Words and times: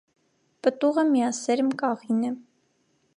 Պտուղը 0.67 1.03
միասերմ 1.11 1.71
կաղին 1.83 2.25
է։ 2.31 2.35